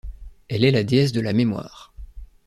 [0.47, 1.93] Elle est la déesse de la Mémoire.